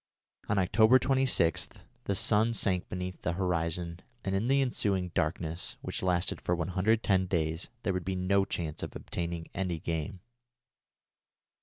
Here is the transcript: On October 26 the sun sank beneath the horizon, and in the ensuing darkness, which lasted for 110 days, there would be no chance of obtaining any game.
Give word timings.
On 0.49 0.57
October 0.57 0.97
26 0.97 1.69
the 2.05 2.15
sun 2.15 2.55
sank 2.55 2.89
beneath 2.89 3.21
the 3.21 3.33
horizon, 3.33 3.99
and 4.25 4.33
in 4.33 4.47
the 4.47 4.59
ensuing 4.59 5.09
darkness, 5.09 5.77
which 5.83 6.01
lasted 6.01 6.41
for 6.41 6.55
110 6.55 7.27
days, 7.27 7.69
there 7.83 7.93
would 7.93 8.03
be 8.03 8.15
no 8.15 8.43
chance 8.43 8.81
of 8.81 8.95
obtaining 8.95 9.51
any 9.53 9.77
game. 9.77 10.21